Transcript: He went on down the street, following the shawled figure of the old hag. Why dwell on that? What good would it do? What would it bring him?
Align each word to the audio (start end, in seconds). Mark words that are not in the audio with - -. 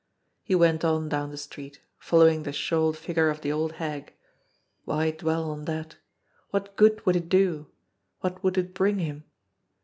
He 0.41 0.55
went 0.55 0.83
on 0.83 1.09
down 1.09 1.29
the 1.29 1.37
street, 1.37 1.79
following 1.99 2.41
the 2.41 2.51
shawled 2.51 2.97
figure 2.97 3.29
of 3.29 3.41
the 3.41 3.51
old 3.51 3.73
hag. 3.73 4.13
Why 4.83 5.11
dwell 5.11 5.51
on 5.51 5.65
that? 5.65 5.97
What 6.49 6.75
good 6.75 7.05
would 7.05 7.15
it 7.17 7.29
do? 7.29 7.67
What 8.21 8.43
would 8.43 8.57
it 8.57 8.73
bring 8.73 8.97
him? 8.97 9.25